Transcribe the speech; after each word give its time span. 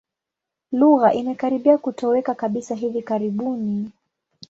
Lugha 0.71 1.13
imekaribia 1.13 1.77
kutoweka 1.77 2.35
kabisa 2.35 2.75
hivi 2.75 3.01
karibuni. 3.01 3.91